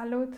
[0.00, 0.34] Salut!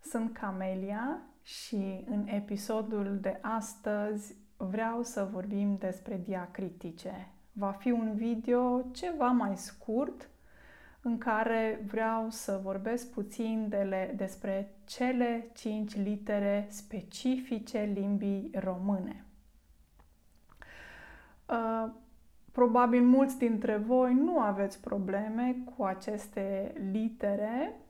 [0.00, 7.28] Sunt Camelia și în episodul de astăzi vreau să vorbim despre diacritice.
[7.52, 10.28] Va fi un video ceva mai scurt
[11.02, 19.24] în care vreau să vorbesc puțin de le, despre cele cinci litere specifice limbii române.
[21.50, 21.90] Uh,
[22.52, 27.86] probabil mulți dintre voi nu aveți probleme cu aceste litere, uh,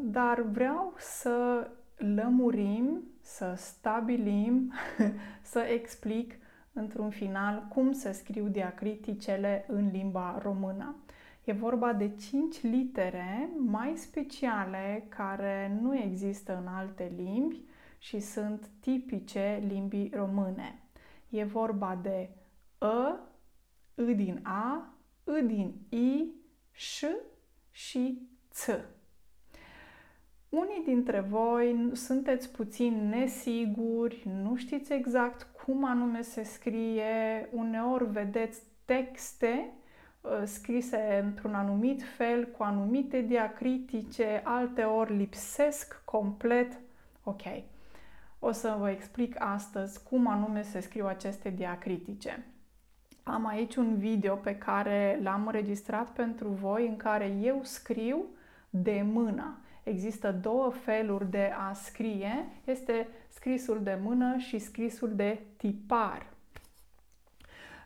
[0.00, 4.72] dar vreau să lămurim, să stabilim,
[5.52, 6.34] să explic
[6.72, 10.96] într-un final cum se scriu diacriticele în limba română.
[11.44, 17.62] E vorba de cinci litere mai speciale care nu există în alte limbi
[17.98, 20.82] și sunt tipice limbii române.
[21.28, 22.30] E vorba de
[22.80, 23.18] ă,
[23.94, 26.24] î din a, î din i,
[26.70, 27.04] ș
[27.70, 28.68] și ț.
[30.52, 38.62] Unii dintre voi sunteți puțin nesiguri, nu știți exact cum anume se scrie, uneori vedeți
[38.84, 39.70] texte
[40.20, 46.80] uh, scrise într-un anumit fel, cu anumite diacritice, alte ori lipsesc complet.
[47.22, 47.42] Ok,
[48.38, 52.46] o să vă explic astăzi cum anume se scriu aceste diacritice.
[53.22, 58.24] Am aici un video pe care l-am înregistrat pentru voi în care eu scriu
[58.70, 59.56] de mână.
[59.82, 62.46] Există două feluri de a scrie.
[62.64, 66.26] Este scrisul de mână și scrisul de tipar.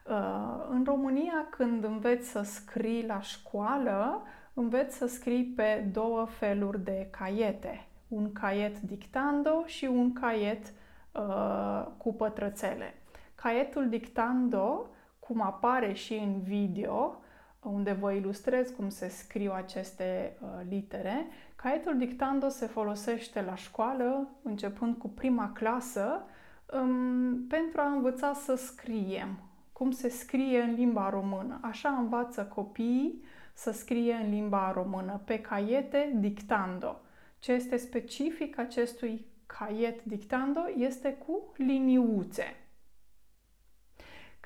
[0.09, 4.23] Uh, în România, când înveți să scrii la școală,
[4.55, 7.87] înveți să scrii pe două feluri de caiete.
[8.09, 10.73] Un caiet dictando și un caiet
[11.13, 12.95] uh, cu pătrățele.
[13.35, 14.87] Caietul dictando
[15.19, 17.21] cum apare și în video,
[17.69, 21.27] unde vă ilustrez cum se scriu aceste uh, litere.
[21.57, 26.25] Caietul dictando se folosește la școală, începând cu prima clasă,
[26.73, 29.39] um, pentru a învăța să scriem,
[29.73, 31.59] cum se scrie în limba română.
[31.63, 33.23] Așa învață copiii
[33.55, 37.01] să scrie în limba română, pe caiete dictando.
[37.39, 42.66] Ce este specific acestui caiet dictando este cu liniuțe.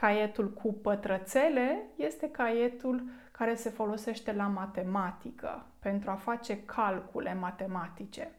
[0.00, 8.31] Caietul cu pătrățele este caietul care se folosește la matematică pentru a face calcule matematice.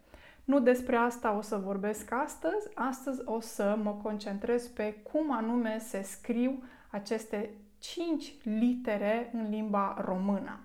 [0.43, 2.67] Nu despre asta o să vorbesc astăzi.
[2.75, 9.97] Astăzi o să mă concentrez pe cum anume se scriu aceste cinci litere în limba
[10.05, 10.59] română.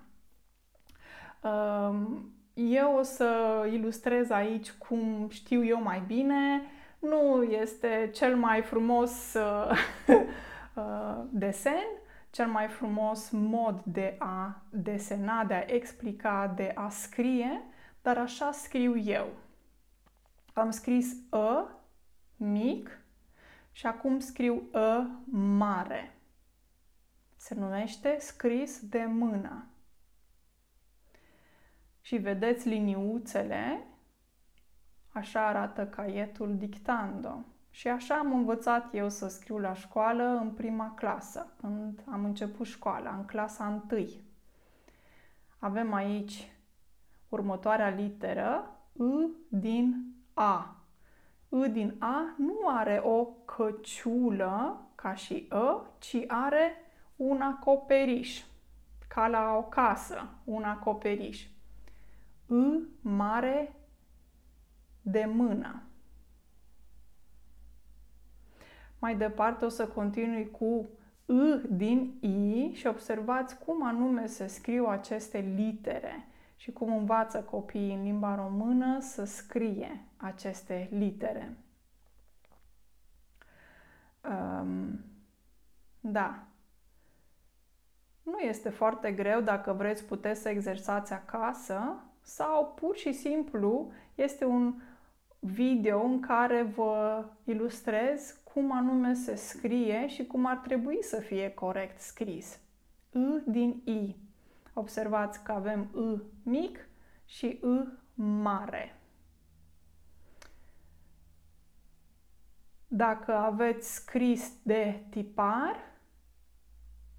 [2.53, 3.29] Eu o să
[3.71, 6.61] ilustrez aici cum știu eu mai bine.
[6.99, 9.77] Nu este cel mai frumos Uh,
[11.29, 11.85] desen,
[12.29, 17.63] cel mai frumos mod de a desena, de a explica, de a scrie,
[18.01, 19.27] dar așa scriu eu.
[20.53, 21.67] Am scris ă
[22.35, 22.99] mic
[23.71, 26.15] și acum scriu ă mare.
[27.35, 29.67] Se numește scris de mână.
[32.01, 33.83] Și vedeți liniuțele,
[35.11, 37.45] așa arată caietul dictando.
[37.77, 42.65] Și așa am învățat eu să scriu la școală în prima clasă, când am început
[42.65, 44.07] școala, în clasa 1.
[45.59, 46.51] Avem aici
[47.29, 50.75] următoarea literă, I din A.
[51.49, 56.71] I din A nu are o căciulă ca și ă, ci are
[57.15, 58.43] un acoperiș,
[59.07, 61.45] ca la o casă, un acoperiș.
[62.47, 63.75] I mare
[65.01, 65.81] de mână.
[68.99, 70.89] Mai departe o să continui cu
[71.25, 77.93] I din I și observați cum anume se scriu aceste litere și cum învață copiii
[77.93, 81.57] în limba română să scrie aceste litere.
[84.29, 84.99] Um,
[85.99, 86.43] da.
[88.23, 94.45] Nu este foarte greu dacă vreți puteți să exersați acasă sau pur și simplu este
[94.45, 94.81] un
[95.39, 101.49] video în care vă ilustrez cum anume se scrie și cum ar trebui să fie
[101.53, 102.59] corect scris.
[103.11, 104.15] I din I.
[104.73, 106.87] Observați că avem I mic
[107.25, 108.99] și I mare.
[112.87, 115.75] Dacă aveți scris de tipar,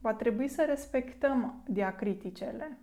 [0.00, 2.78] va trebui să respectăm diacriticele.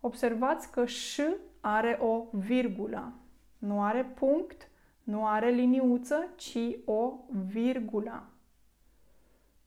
[0.00, 1.20] Observați că ș
[1.60, 3.12] are o virgulă,
[3.58, 4.68] nu are punct,
[5.08, 7.12] nu are liniuță, ci o
[7.46, 8.28] virgulă.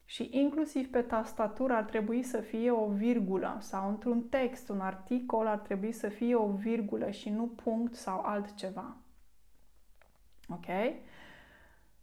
[0.06, 5.48] Și inclusiv pe tastatură ar trebui să fie o virgulă sau într-un text, un articol
[5.48, 8.98] ar trebui să fie o virgulă și nu punct sau altceva.
[10.50, 10.66] Ok?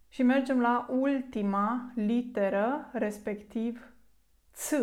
[0.07, 3.93] Și mergem la ultima literă, respectiv
[4.53, 4.73] ț.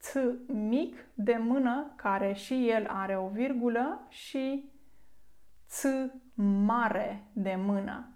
[0.00, 0.16] Ț
[0.46, 4.70] mic de mână, care și el are o virgulă, și
[5.66, 5.84] ț
[6.42, 8.14] mare de mână.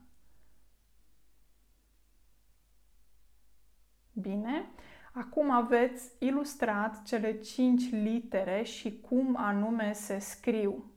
[4.13, 4.71] Bine?
[5.13, 10.93] Acum aveți ilustrat cele cinci litere și cum anume se scriu.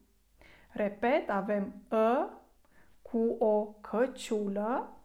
[0.69, 2.29] Repet, avem ă
[3.01, 5.01] cu o căciulă,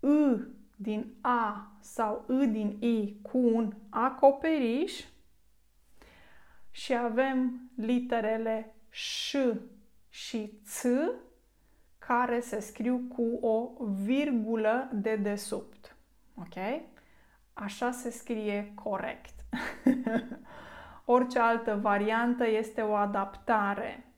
[0.00, 0.38] î
[0.76, 5.04] din A sau î din I cu un acoperiș
[6.70, 9.36] și avem literele ș
[10.08, 10.84] și ț
[11.98, 13.72] care se scriu cu o
[14.04, 15.96] virgulă de desubt.
[16.34, 16.82] Ok?
[17.52, 19.34] Așa se scrie corect.
[21.04, 24.12] Orice altă variantă este o adaptare.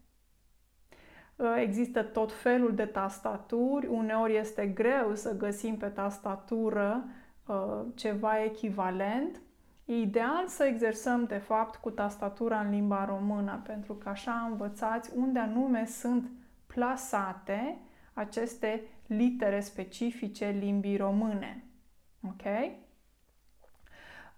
[1.37, 7.05] Uh, există tot felul de tastaturi, uneori este greu să găsim pe tastatură
[7.47, 9.41] uh, ceva echivalent.
[9.91, 15.11] E ideal să exersăm, de fapt, cu tastatura în limba română, pentru că așa învățați
[15.17, 16.31] unde anume sunt
[16.67, 17.79] plasate
[18.13, 21.65] aceste litere specifice limbii române.
[22.23, 22.43] Ok?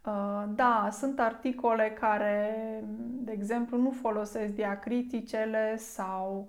[0.04, 2.54] Uh, da, sunt articole care,
[2.98, 6.48] de exemplu, nu folosesc diacriticele sau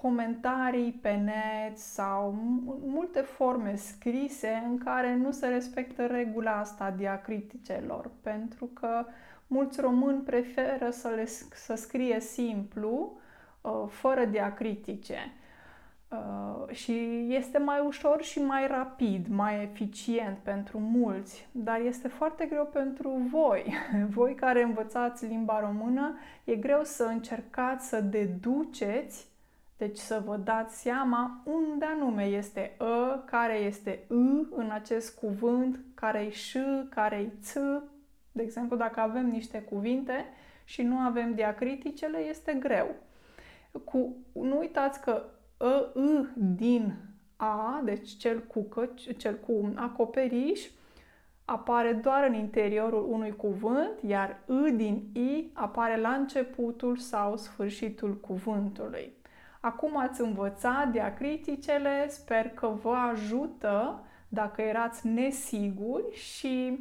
[0.00, 2.34] comentarii pe net sau
[2.86, 9.06] multe forme scrise în care nu se respectă regula asta diacriticelor, pentru că
[9.46, 13.12] mulți români preferă să, le, să scrie simplu,
[13.60, 15.32] uh, fără diacritice.
[16.08, 22.46] Uh, și este mai ușor și mai rapid, mai eficient pentru mulți, dar este foarte
[22.46, 23.74] greu pentru voi.
[24.16, 29.31] Voi care învățați limba română, e greu să încercați să deduceți,
[29.86, 35.80] deci să vă dați seama unde anume este ă, care este ă în acest cuvânt,
[35.94, 36.56] care e ș,
[36.88, 37.52] care e ț.
[38.32, 40.24] De exemplu, dacă avem niște cuvinte
[40.64, 42.94] și nu avem diacriticele, este greu.
[43.84, 45.24] Cu, nu uitați că
[45.60, 46.94] ă, î din
[47.36, 50.68] a, deci cel cu, căci, cel cu acoperiș,
[51.44, 58.16] apare doar în interiorul unui cuvânt, iar î din i apare la începutul sau sfârșitul
[58.20, 59.20] cuvântului.
[59.64, 66.78] Acum ați învățat diacriticele, sper că vă ajută dacă erați nesiguri și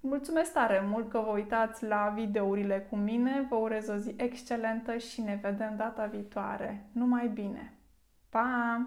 [0.00, 3.46] mulțumesc tare mult că vă uitați la videourile cu mine.
[3.48, 6.86] Vă urez o zi excelentă și ne vedem data viitoare.
[6.92, 7.72] Numai bine!
[8.28, 8.86] Pa!